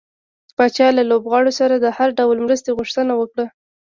پاچا 0.57 0.87
له 0.97 1.03
لوبغاړو 1.09 1.51
سره 1.59 1.75
د 1.79 1.85
هر 1.97 2.09
ډول 2.19 2.37
مرستې 2.45 2.69
غوښتنه 2.77 3.13
وکړه. 3.17 3.45